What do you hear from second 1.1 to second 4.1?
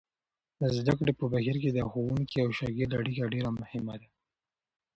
په بهیر کې د ښوونکي او شاګرد اړیکه ډېره مهمه ده.